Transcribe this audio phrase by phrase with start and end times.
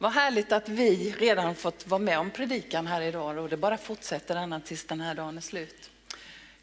[0.00, 3.78] Vad härligt att vi redan fått vara med om predikan här idag och det bara
[3.78, 5.90] fortsätter ända tills den här dagen är slut.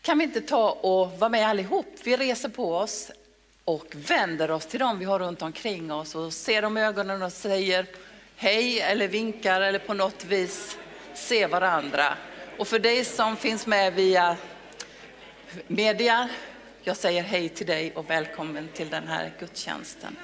[0.02, 1.86] Kan vi inte ta och vara med allihop?
[2.04, 3.12] Vi reser på oss
[3.66, 7.22] och vänder oss till dem vi har runt omkring oss och ser dem i ögonen
[7.22, 7.86] och säger
[8.36, 10.78] hej eller vinkar eller på något vis
[11.14, 12.18] ser varandra.
[12.58, 14.38] Och för dig som finns med via
[15.68, 16.30] media,
[16.84, 20.16] jag säger hej till dig och välkommen till den här gudstjänsten.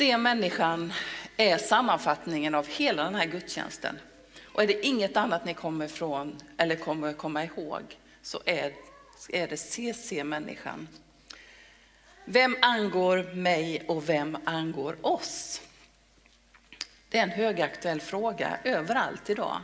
[0.00, 0.92] Se människan
[1.36, 3.98] är sammanfattningen av hela den här gudstjänsten.
[4.44, 8.72] Och är det inget annat ni kommer ifrån eller kommer komma ihåg så är,
[9.28, 10.88] är det se, se människan.
[12.24, 15.60] Vem angår mig och vem angår oss?
[17.08, 19.60] Det är en högaktuell fråga överallt idag.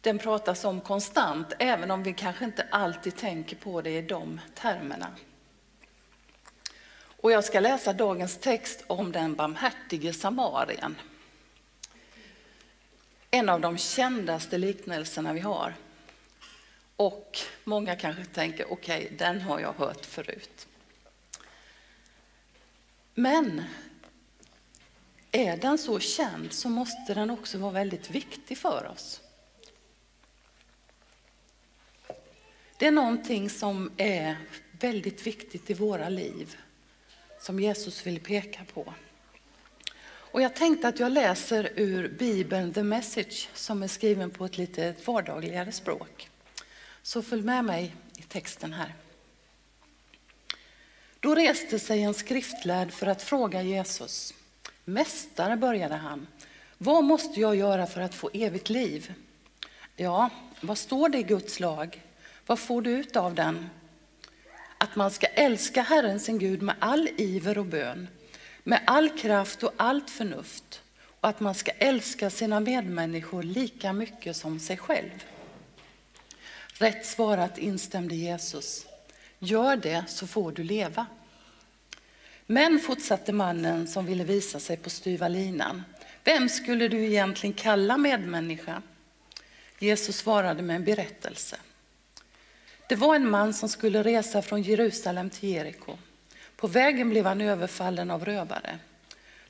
[0.00, 4.40] Den pratas om konstant, även om vi kanske inte alltid tänker på det i de
[4.54, 5.06] termerna.
[7.22, 10.96] Och jag ska läsa dagens text om den barmhärtige samarien.
[13.30, 15.74] En av de kändaste liknelserna vi har.
[16.96, 20.66] Och många kanske tänker, okej, okay, den har jag hört förut.
[23.14, 23.62] Men
[25.32, 29.20] är den så känd så måste den också vara väldigt viktig för oss.
[32.78, 34.36] Det är någonting som är
[34.72, 36.56] väldigt viktigt i våra liv
[37.40, 38.94] som Jesus vill peka på.
[40.32, 44.58] Och jag tänkte att jag läser ur Bibeln The Message som är skriven på ett
[44.58, 46.30] lite vardagligare språk.
[47.02, 48.94] Så följ med mig i texten här.
[51.20, 54.34] Då reste sig en skriftlärd för att fråga Jesus.
[54.84, 56.26] Mästare, började han,
[56.78, 59.14] vad måste jag göra för att få evigt liv?
[59.96, 62.02] Ja, vad står det i Guds lag?
[62.46, 63.70] Vad får du ut av den?
[64.80, 68.08] Att man ska älska Herren sin Gud med all iver och bön,
[68.62, 70.82] med all kraft och allt förnuft
[71.20, 75.24] och att man ska älska sina medmänniskor lika mycket som sig själv.
[76.72, 78.86] Rätt svarat instämde Jesus.
[79.38, 81.06] Gör det så får du leva.
[82.46, 85.82] Men fortsatte mannen som ville visa sig på styva linan.
[86.24, 88.82] Vem skulle du egentligen kalla medmänniska?
[89.78, 91.56] Jesus svarade med en berättelse.
[92.90, 95.98] Det var en man som skulle resa från Jerusalem till Jeriko.
[96.56, 98.78] På vägen blev han överfallen av rövare.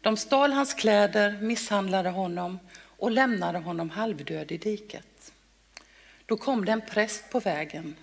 [0.01, 5.33] De stal hans kläder, misshandlade honom och lämnade honom halvdöd i diket.
[6.27, 7.97] Då kom det en präst på vägen.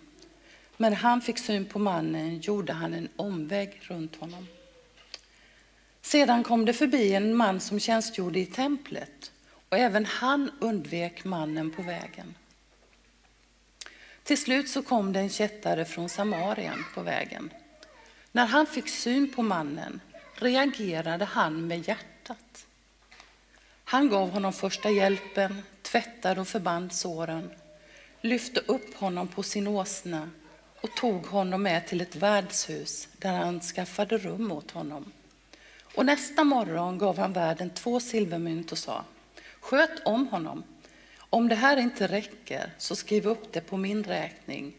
[0.77, 4.47] Men när han fick syn på mannen gjorde han en omväg runt honom.
[6.01, 9.31] Sedan kom det förbi en man som tjänstgjorde i templet
[9.69, 12.35] och även han undvek mannen på vägen.
[14.27, 17.53] Till slut så kom det en kättare från Samarien på vägen.
[18.31, 20.01] När han fick syn på mannen
[20.35, 22.65] reagerade han med hjärtat.
[23.83, 27.49] Han gav honom första hjälpen, tvättade och förband såren,
[28.21, 30.29] lyfte upp honom på sin åsna
[30.81, 35.11] och tog honom med till ett värdshus där han skaffade rum åt honom.
[35.95, 39.03] Och nästa morgon gav han värden två silvermynt och sa,
[39.59, 40.63] sköt om honom
[41.29, 44.75] om det här inte räcker så skriv upp det på min räkning.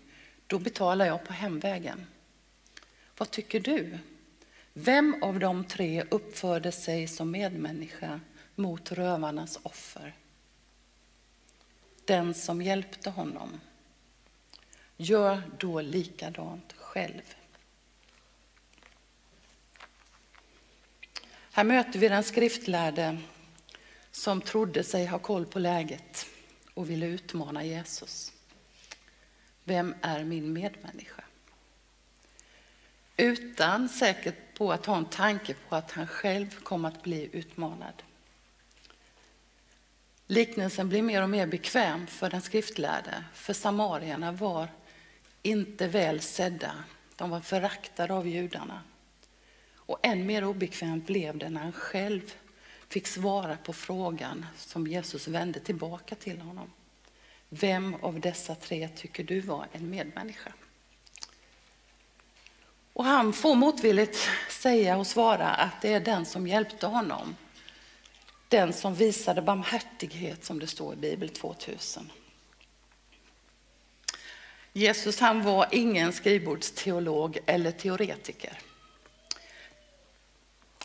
[0.47, 2.07] Då betalar jag på hemvägen.
[3.19, 3.99] Vad tycker du?
[4.73, 8.21] Vem av de tre uppförde sig som medmänniska
[8.55, 10.15] mot rövarnas offer?
[12.05, 13.61] Den som hjälpte honom.
[14.97, 17.35] Gör då likadant själv.
[21.53, 23.19] Här möter vi den skriftlärde
[24.11, 26.27] som trodde sig ha koll på läget
[26.79, 28.33] och ville utmana Jesus.
[29.65, 31.25] Vem är min medmänniska?
[33.17, 38.03] Utan säkert på att ha en tanke på att han själv kom att bli utmanad.
[40.27, 44.69] Liknelsen blir mer och mer bekväm för den skriftlärde, för samarierna var
[45.43, 46.85] inte väl sedda.
[47.17, 48.83] De var föraktade av judarna.
[49.75, 52.35] Och än mer obekvämt blev det när han själv
[52.89, 56.71] fick svara på frågan som Jesus vände tillbaka till honom.
[57.49, 60.53] Vem av dessa tre tycker du var en medmänniska?
[62.93, 67.37] Och han får motvilligt säga och svara att det är den som hjälpte honom.
[68.49, 72.13] Den som visade barmhärtighet som det står i Bibel 2000.
[74.73, 78.59] Jesus han var ingen skrivbordsteolog eller teoretiker.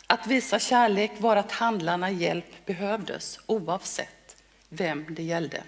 [0.06, 4.36] Att visa kärlek var att handla när hjälp behövdes oavsett
[4.68, 5.62] vem det gällde.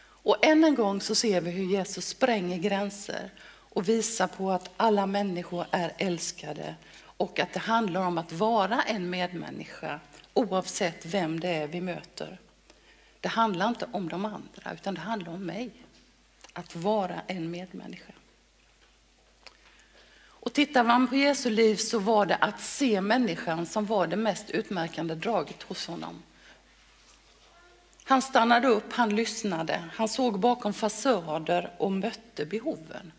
[0.00, 4.70] Och än en gång så ser vi hur Jesus spränger gränser och visar på att
[4.76, 10.00] alla människor är älskade och att det handlar om att vara en medmänniska
[10.34, 12.38] oavsett vem det är vi möter.
[13.20, 15.70] Det handlar inte om de andra utan det handlar om mig.
[16.52, 18.12] Att vara en medmänniska.
[20.48, 24.16] Och tittar man på Jesu liv så var det att se människan som var det
[24.16, 26.22] mest utmärkande draget hos honom.
[28.04, 33.12] Han stannade upp, han lyssnade, han såg bakom fasader och mötte behoven.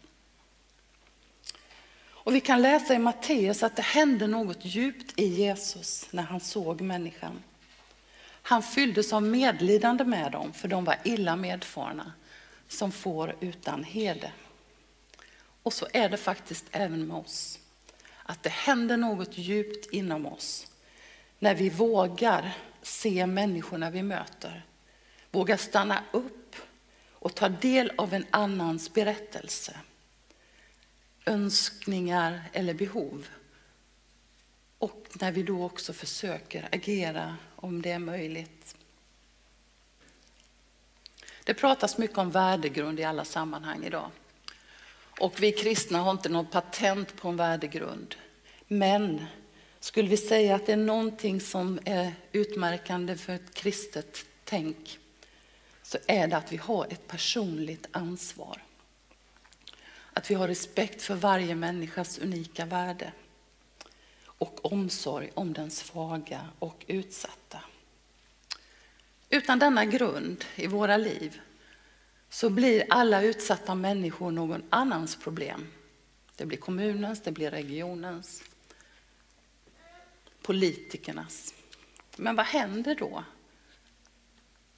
[2.01, 6.39] Och vi kan läsa i Matteus att det hände något djupt i Jesus när han
[6.39, 7.43] såg människan.
[8.41, 12.11] Han fylldes av medlidande med dem, för de var illa medfarna,
[12.67, 14.31] som får utan herde.
[15.69, 17.59] Och så är det faktiskt även med oss.
[18.23, 20.67] Att det händer något djupt inom oss
[21.39, 24.65] när vi vågar se människorna vi möter.
[25.31, 26.55] Vågar stanna upp
[27.11, 29.79] och ta del av en annans berättelse.
[31.25, 33.27] Önskningar eller behov.
[34.77, 38.75] Och när vi då också försöker agera om det är möjligt.
[41.43, 44.11] Det pratas mycket om värdegrund i alla sammanhang idag.
[45.19, 48.15] Och vi kristna har inte något patent på en värdegrund.
[48.67, 49.25] Men
[49.79, 54.99] skulle vi säga att det är någonting som är utmärkande för ett kristet tänk
[55.83, 58.63] så är det att vi har ett personligt ansvar.
[60.13, 63.11] Att vi har respekt för varje människas unika värde
[64.25, 67.59] och omsorg om den svaga och utsatta.
[69.29, 71.41] Utan denna grund i våra liv
[72.29, 75.71] så blir alla utsatta människor någon annans problem.
[76.35, 78.43] Det blir kommunens, det blir regionens,
[80.41, 81.53] politikernas.
[82.15, 83.23] Men vad händer då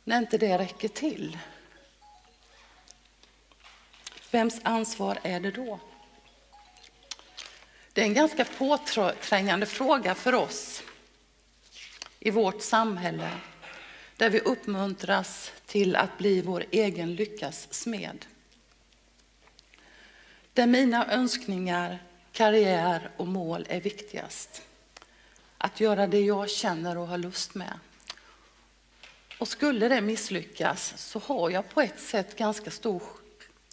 [0.04, 1.38] när inte det räcker till?
[4.32, 5.80] Vems ansvar är det då?
[7.94, 10.84] Det är en ganska påträngande fråga för oss
[12.20, 13.30] i vårt samhälle
[14.22, 18.26] där vi uppmuntras till att bli vår egen lyckas smed.
[20.54, 24.62] Där mina önskningar, karriär och mål är viktigast.
[25.58, 27.80] Att göra det jag känner och har lust med.
[29.40, 33.04] Och skulle det misslyckas så har jag på ett sätt ganska stor...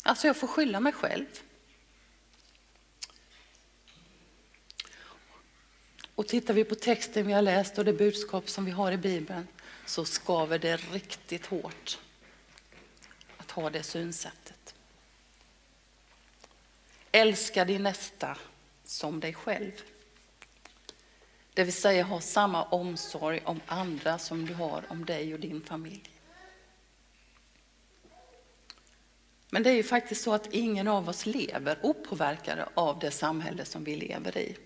[0.02, 1.26] Alltså jag får skylla mig själv.
[6.14, 8.96] Och tittar vi på texten vi har läst och det budskap som vi har i
[8.96, 9.46] Bibeln
[9.88, 11.98] så skaver det riktigt hårt
[13.36, 14.74] att ha det synsättet.
[17.12, 18.38] Älska din nästa
[18.84, 19.72] som dig själv.
[21.54, 25.62] Det vill säga ha samma omsorg om andra som du har om dig och din
[25.62, 26.10] familj.
[29.50, 33.64] Men det är ju faktiskt så att ingen av oss lever opåverkade av det samhälle
[33.64, 34.56] som vi lever i.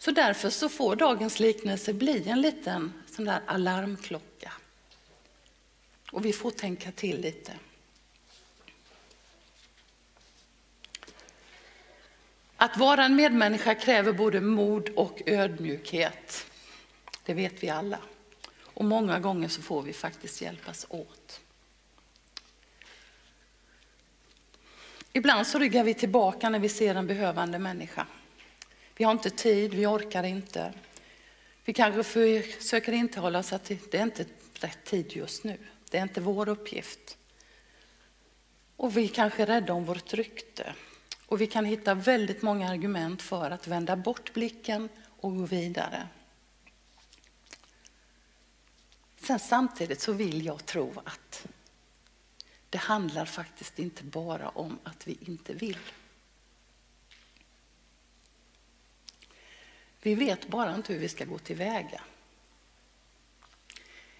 [0.00, 4.52] Så därför så får dagens liknelse bli en liten sån där alarmklocka.
[6.12, 7.52] Och vi får tänka till lite.
[12.56, 16.46] Att vara en medmänniska kräver både mod och ödmjukhet.
[17.24, 17.98] Det vet vi alla.
[18.64, 21.40] Och många gånger så får vi faktiskt hjälpas åt.
[25.12, 28.06] Ibland så ryggar vi tillbaka när vi ser en behövande människa.
[29.00, 30.72] Vi har inte tid, vi orkar inte.
[31.64, 32.04] Vi kanske
[32.52, 35.58] försöker intala oss att det är inte rätt tid just nu.
[35.90, 37.16] Det är inte vår uppgift.
[38.76, 40.74] Och vi kanske är rädda om vårt rykte.
[41.26, 44.88] Och vi kan hitta väldigt många argument för att vända bort blicken
[45.20, 46.08] och gå vidare.
[49.20, 51.46] Sen samtidigt så vill jag tro att
[52.70, 55.78] det handlar faktiskt inte bara om att vi inte vill.
[60.02, 62.00] Vi vet bara inte hur vi ska gå tillväga.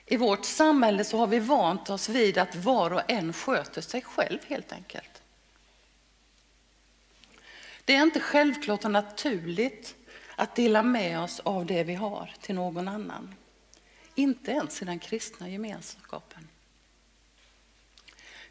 [0.06, 4.02] I vårt samhälle så har vi vant oss vid att var och en sköter sig
[4.02, 5.22] själv helt enkelt.
[7.84, 9.94] Det är inte självklart och naturligt
[10.36, 13.34] att dela med oss av det vi har till någon annan.
[14.14, 16.48] Inte ens i den kristna gemenskapen.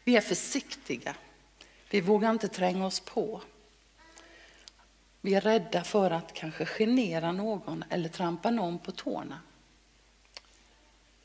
[0.04, 1.14] Vi är försiktiga.
[1.90, 3.42] Vi vågar inte tränga oss på.
[5.20, 9.40] Vi är rädda för att kanske genera någon eller trampa någon på tårna.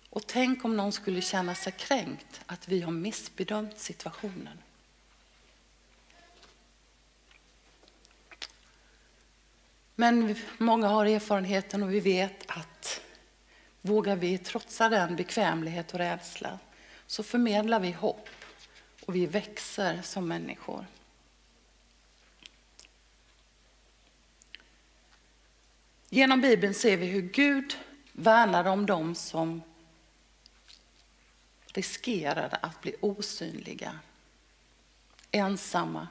[0.10, 4.58] Och tänk om någon skulle känna sig kränkt att vi har missbedömt situationen.
[9.96, 13.02] Men många har erfarenheten och vi vet att
[13.82, 16.60] vågar vi trotsa den bekvämlighet och rädsla
[17.08, 18.30] så förmedlar vi hopp
[19.06, 20.86] och vi växer som människor.
[26.10, 27.78] Genom Bibeln ser vi hur Gud
[28.14, 29.62] värnar om dem som
[31.68, 34.00] riskerade att bli osynliga,
[35.32, 36.08] ensamma,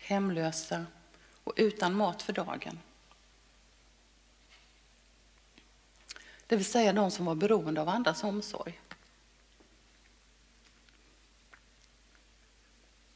[0.00, 0.86] hemlösa
[1.44, 2.78] och utan mat för dagen.
[6.46, 8.80] Det vill säga de som var beroende av andras omsorg.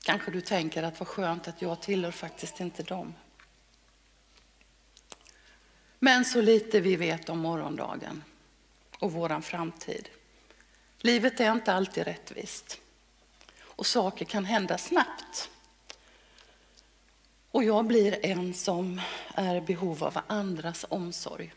[0.03, 3.15] Kanske du tänker att vad skönt att jag tillhör faktiskt inte dem.
[5.99, 8.25] Men så lite vi vet om morgondagen
[8.99, 10.09] och våran framtid.
[10.99, 12.81] Livet är inte alltid rättvist
[13.63, 15.51] och saker kan hända snabbt.
[17.51, 19.01] Och jag blir en som
[19.35, 21.55] är i behov av andras omsorg.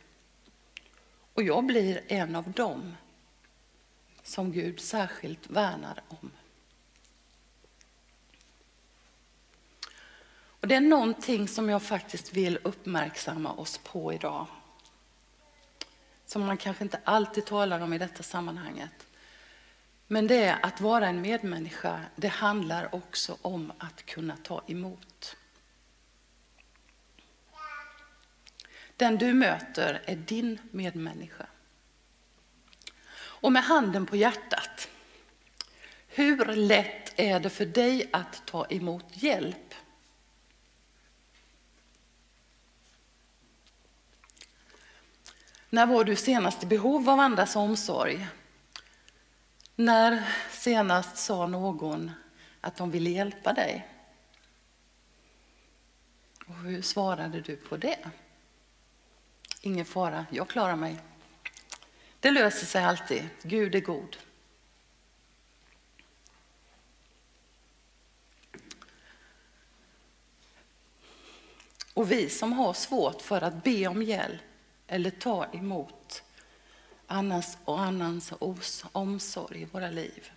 [1.33, 2.95] Och jag blir en av dem
[4.23, 6.31] som Gud särskilt värnar om.
[10.65, 14.47] Och det är någonting som jag faktiskt vill uppmärksamma oss på idag.
[16.25, 19.07] Som man kanske inte alltid talar om i detta sammanhanget.
[20.07, 25.35] Men det är att vara en medmänniska, det handlar också om att kunna ta emot.
[28.97, 31.45] Den du möter är din medmänniska.
[33.17, 34.89] Och med handen på hjärtat,
[36.07, 39.75] hur lätt är det för dig att ta emot hjälp?
[45.75, 48.27] När var du senast i behov av andras omsorg?
[49.75, 52.11] När senast sa någon
[52.61, 53.87] att de ville hjälpa dig?
[56.47, 57.97] Och hur svarade du på det?
[59.61, 60.97] Ingen fara, jag klarar mig.
[62.19, 63.29] Det löser sig alltid.
[63.43, 64.17] Gud är god.
[71.93, 74.41] Och vi som har svårt för att be om hjälp
[74.87, 76.23] eller ta emot
[77.07, 78.33] annans och annans
[78.91, 80.31] omsorg i våra liv.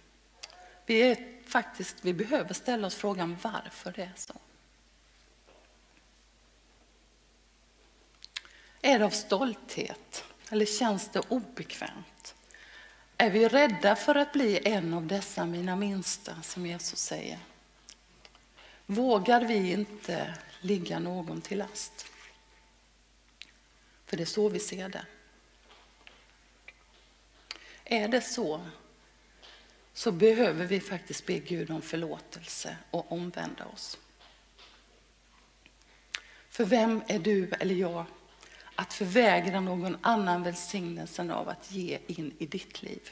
[0.87, 4.35] Vi, är faktiskt, vi behöver ställa oss frågan varför det är så.
[8.83, 12.35] Är det av stolthet eller känns det obekvämt?
[13.17, 17.39] Är vi rädda för att bli en av dessa mina minsta, som Jesus säger?
[18.87, 22.07] Vågar vi inte ligga någon till last?
[24.09, 25.07] För det är så vi ser det.
[27.85, 28.67] Är det så,
[29.93, 33.99] så behöver vi faktiskt be Gud om förlåtelse och omvända oss.
[36.49, 38.05] För vem är du eller jag
[38.75, 43.11] att förvägra någon annan välsignelsen av att ge in i ditt liv?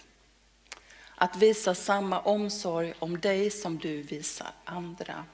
[1.15, 5.25] Att visa samma omsorg om dig som du visar andra.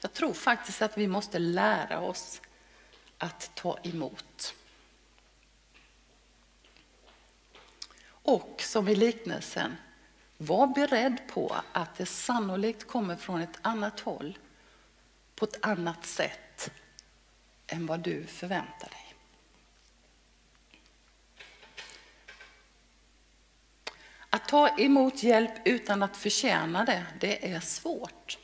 [0.00, 2.40] Jag tror faktiskt att vi måste lära oss
[3.20, 4.54] att ta emot.
[8.06, 9.76] Och som i liknelsen,
[10.36, 14.38] var beredd på att det sannolikt kommer från ett annat håll
[15.34, 16.70] på ett annat sätt
[17.66, 19.14] än vad du förväntar dig.
[24.30, 28.38] Att ta emot hjälp utan att förtjäna det, det är svårt.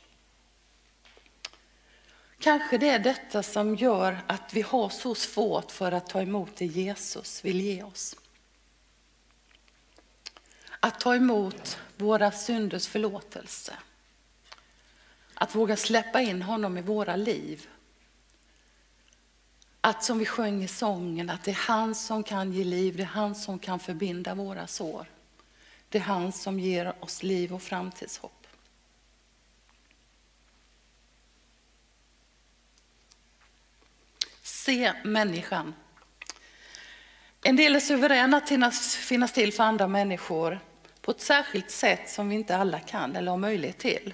[2.39, 6.55] Kanske det är detta som gör att vi har så svårt för att ta emot
[6.55, 8.15] det Jesus vill ge oss.
[10.79, 13.73] Att ta emot våra synders förlåtelse.
[15.33, 17.67] Att våga släppa in honom i våra liv.
[19.81, 23.03] Att som vi sjöng i sången, att det är han som kan ge liv, det
[23.03, 25.05] är han som kan förbinda våra sår.
[25.89, 28.36] Det är han som ger oss liv och framtidshopp.
[34.67, 35.75] Se människan.
[37.43, 40.59] En del är suveräna till att finnas till för andra människor
[41.01, 44.13] på ett särskilt sätt som vi inte alla kan eller har möjlighet till.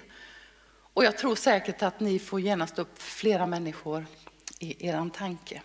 [0.76, 4.06] Och jag tror säkert att ni får genast upp flera människor
[4.58, 5.62] i er tanke.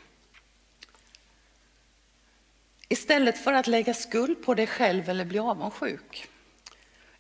[2.88, 6.28] Istället för att lägga skuld på dig själv eller bli avundsjuk,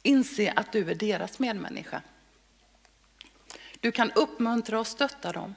[0.01, 2.01] inse att du är deras medmänniska.
[3.79, 5.55] Du kan uppmuntra och stötta dem.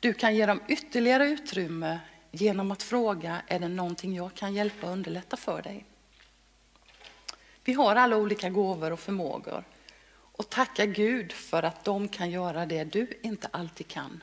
[0.00, 4.86] Du kan ge dem ytterligare utrymme genom att fråga, är det någonting jag kan hjälpa
[4.86, 5.84] och underlätta för dig?
[7.64, 9.64] Vi har alla olika gåvor och förmågor.
[10.12, 14.22] Och tacka Gud för att de kan göra det du inte alltid kan.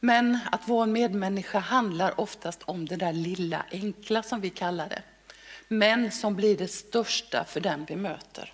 [0.00, 4.88] Men att vara en medmänniska handlar oftast om det där lilla enkla som vi kallar
[4.88, 5.02] det.
[5.68, 8.52] Men som blir det största för den vi möter.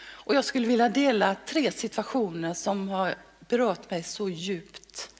[0.00, 3.14] Och jag skulle vilja dela tre situationer som har
[3.48, 5.14] berört mig så djupt.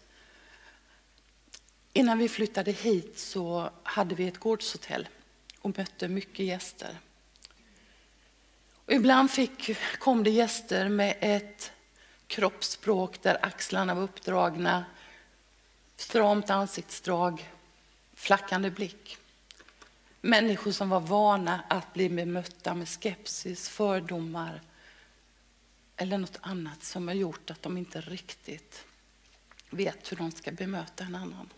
[1.92, 5.08] Innan vi flyttade hit så hade vi ett gårdshotell
[5.60, 6.98] och mötte mycket gäster.
[8.84, 11.72] Och ibland fick, kom det gäster med ett
[12.26, 14.84] kroppsspråk där axlarna var uppdragna,
[15.96, 17.50] stramt ansiktsdrag,
[18.14, 19.18] flackande blick.
[20.20, 24.62] Människor som var vana att bli bemötta med skepsis, fördomar
[25.98, 28.84] eller något annat som har gjort att de inte riktigt
[29.70, 31.50] vet hur de ska bemöta en annan.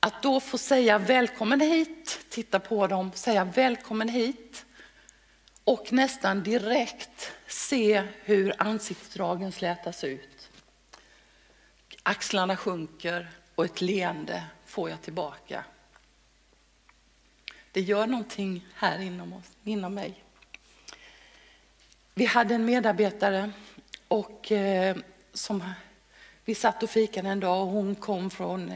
[0.00, 4.66] Att då få säga välkommen hit, titta på dem, säga välkommen hit
[5.64, 10.50] och nästan direkt se hur ansiktsdragen slätas ut.
[12.02, 15.64] Axlarna sjunker och ett leende får jag tillbaka.
[17.72, 20.25] Det gör någonting här inom, oss, inom mig.
[22.18, 23.50] Vi hade en medarbetare
[24.08, 24.96] och, eh,
[25.32, 25.64] som
[26.44, 28.72] vi satt och fikade en dag och hon kom från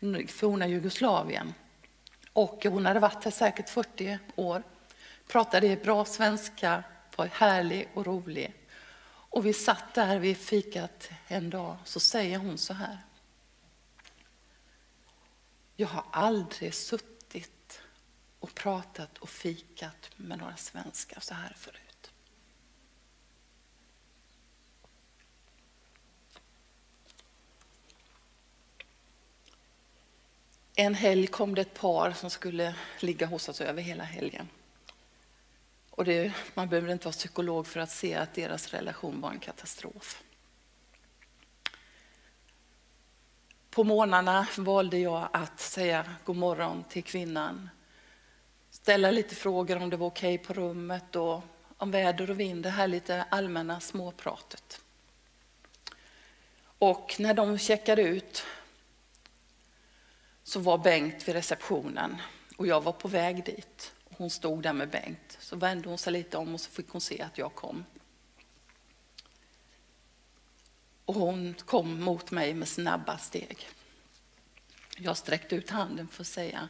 [0.00, 1.54] eh, forna Jugoslavien.
[2.32, 4.62] Och hon hade varit här säkert 40 år
[5.28, 6.84] pratade bra svenska,
[7.16, 8.54] var härlig och rolig.
[9.06, 12.98] Och vi satt där vid fikat en dag, så säger hon så här.
[15.76, 17.80] Jag har aldrig suttit
[18.40, 21.87] och pratat och fikat med några svenskar så här förut.
[30.80, 34.48] En helg kom det ett par som skulle ligga hos oss över hela helgen.
[35.90, 39.38] Och det, man behöver inte vara psykolog för att se att deras relation var en
[39.38, 40.22] katastrof.
[43.70, 47.70] På morgnarna valde jag att säga god morgon till kvinnan.
[48.70, 51.42] Ställa lite frågor om det var okej okay på rummet och
[51.76, 54.80] om väder och vind, det här lite allmänna småpratet.
[56.78, 58.44] Och när de checkade ut
[60.48, 62.16] så var Bengt vid receptionen
[62.56, 63.92] och jag var på väg dit.
[64.04, 65.36] Hon stod där med Bengt.
[65.40, 67.84] Så vände hon sig lite om och så fick hon se att jag kom.
[71.04, 73.68] Och hon kom mot mig med snabba steg.
[74.96, 76.68] Jag sträckte ut handen för att säga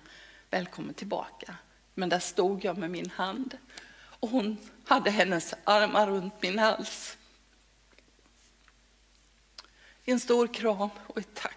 [0.51, 1.57] välkommen tillbaka.
[1.95, 3.59] Men där stod jag med min hand
[3.99, 7.17] och hon hade hennes armar runt min hals.
[10.05, 11.55] En stor kram och ett tack.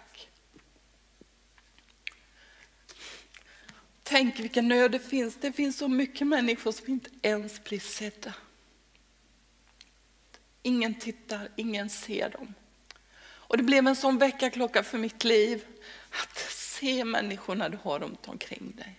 [4.12, 5.36] Tänk vilken nöd det finns.
[5.40, 8.34] Det finns så mycket människor som inte ens blir sedda.
[10.62, 12.54] Ingen tittar, ingen ser dem.
[13.22, 15.64] Och det blev en sån väckarklocka för mitt liv
[16.10, 18.98] att se människorna du har runt omkring dig.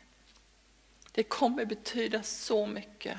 [1.12, 3.17] Det kommer betyda så mycket.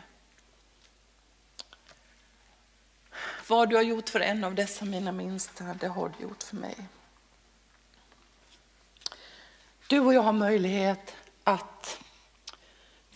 [3.48, 6.56] Vad du har gjort för en av dessa mina minsta, det har du gjort för
[6.56, 6.76] mig.
[9.86, 12.00] Du och jag har möjlighet att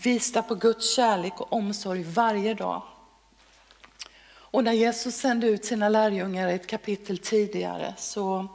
[0.02, 2.82] visa på Guds kärlek och omsorg varje dag.
[4.50, 8.48] Och när Jesus sände ut sina lärjungar ett kapitel tidigare så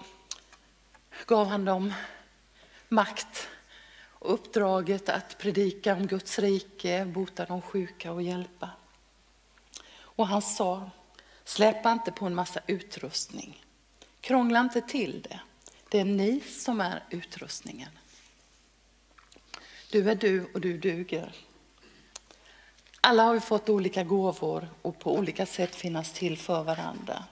[1.26, 1.94] gav han dem
[2.90, 3.48] makt
[4.24, 8.70] och uppdraget att predika om Guds rike, bota de sjuka och hjälpa.
[9.96, 10.90] Och han sa,
[11.44, 13.66] släpa inte på en massa utrustning.
[14.22, 15.40] Krångla inte till det.
[15.90, 17.90] Det är ni som är utrustningen.
[19.94, 21.36] Du är du och du duger.
[23.02, 27.24] Alla har vi fått olika gåvor och på olika sätt finnas till för varandra.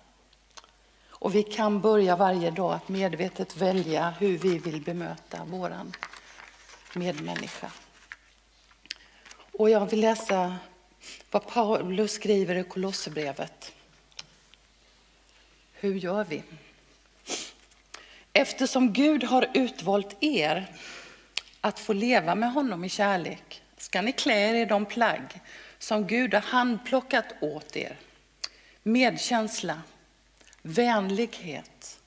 [1.08, 5.94] Och vi kan börja varje dag att medvetet välja hur vi vill bemöta våran
[6.94, 7.72] medmänniska.
[9.52, 10.56] Och jag vill läsa
[11.32, 13.74] vad Paulus skriver i Kolosserbrevet.
[15.74, 16.44] Hur gör vi?
[18.34, 20.76] Eftersom Gud har utvalt er
[21.62, 25.40] att få leva med honom i kärlek ska ni klä er i de plagg
[25.80, 27.98] som Gud har handplockat åt er.
[28.84, 29.82] Medkänsla,
[30.62, 32.00] vänlighet,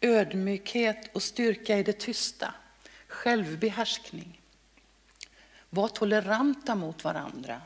[0.00, 2.54] ödmjukhet och styrka i det tysta,
[3.08, 4.40] självbehärskning.
[5.70, 7.60] Var toleranta mot varandra.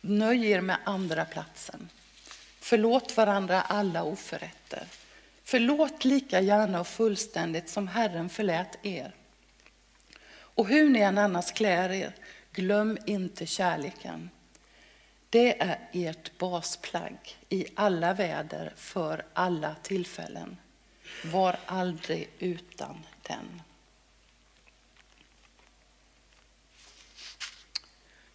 [0.00, 1.88] Nöj er med andra platsen.
[2.60, 4.86] Förlåt varandra alla oförrätter.
[5.44, 9.14] Förlåt lika gärna och fullständigt som Herren förlät er.
[10.54, 12.14] Och hur ni än annars klär er,
[12.52, 14.30] glöm inte kärleken.
[15.30, 20.56] Det är ert basplagg i alla väder för alla tillfällen.
[21.24, 23.62] Var aldrig utan den.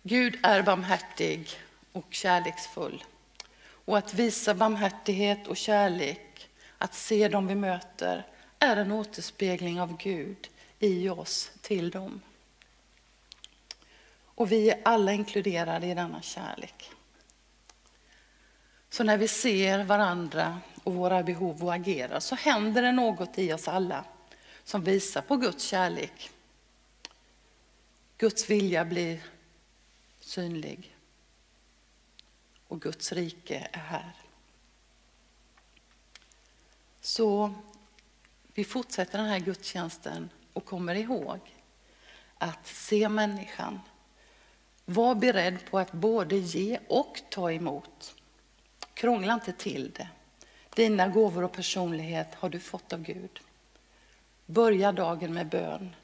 [0.03, 1.49] Gud är barmhärtig
[1.91, 3.03] och kärleksfull.
[3.85, 8.27] Och att visa barmhärtighet och kärlek, att se dem vi möter,
[8.59, 10.49] är en återspegling av Gud
[10.85, 12.21] i oss till dem.
[14.23, 16.91] Och vi är alla inkluderade i denna kärlek.
[18.89, 23.53] Så när vi ser varandra och våra behov och agerar så händer det något i
[23.53, 24.05] oss alla
[24.63, 26.31] som visar på Guds kärlek.
[28.17, 29.23] Guds vilja blir
[30.19, 30.95] synlig.
[32.67, 34.13] Och Guds rike är här.
[37.01, 37.53] Så
[38.53, 41.39] vi fortsätter den här gudstjänsten och kommer ihåg
[42.37, 43.79] att se människan.
[44.85, 48.15] Var beredd på att både ge och ta emot.
[48.93, 50.07] Krångla inte till det.
[50.75, 53.39] Dina gåvor och personlighet har du fått av Gud.
[54.45, 55.95] Börja dagen med bön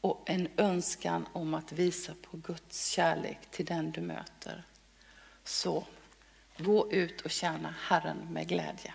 [0.00, 4.64] och en önskan om att visa på Guds kärlek till den du möter.
[5.44, 5.84] Så
[6.58, 8.94] gå ut och tjäna Herren med glädje.